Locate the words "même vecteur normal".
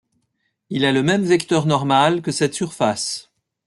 1.03-2.23